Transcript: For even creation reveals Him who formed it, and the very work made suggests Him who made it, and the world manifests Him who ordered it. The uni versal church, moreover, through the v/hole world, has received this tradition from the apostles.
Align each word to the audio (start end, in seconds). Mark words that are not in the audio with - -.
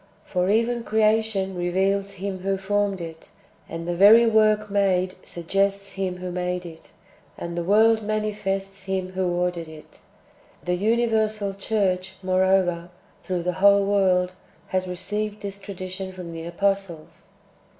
For 0.25 0.49
even 0.49 0.83
creation 0.83 1.53
reveals 1.55 2.13
Him 2.13 2.39
who 2.39 2.57
formed 2.57 2.99
it, 2.99 3.29
and 3.69 3.87
the 3.87 3.93
very 3.95 4.25
work 4.25 4.67
made 4.71 5.13
suggests 5.21 5.91
Him 5.91 6.17
who 6.17 6.31
made 6.31 6.65
it, 6.65 6.93
and 7.37 7.55
the 7.55 7.63
world 7.63 8.01
manifests 8.01 8.85
Him 8.85 9.11
who 9.11 9.27
ordered 9.31 9.67
it. 9.67 9.99
The 10.63 10.73
uni 10.73 11.07
versal 11.07 11.55
church, 11.55 12.15
moreover, 12.23 12.89
through 13.21 13.43
the 13.43 13.51
v/hole 13.51 13.85
world, 13.85 14.33
has 14.69 14.87
received 14.87 15.43
this 15.43 15.59
tradition 15.59 16.13
from 16.13 16.31
the 16.33 16.45
apostles. 16.47 17.25